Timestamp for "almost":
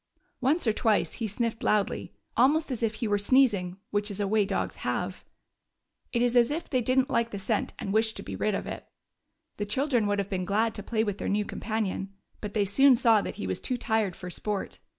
2.35-2.71